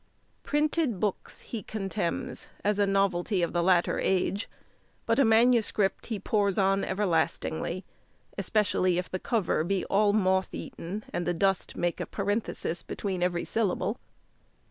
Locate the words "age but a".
3.99-5.23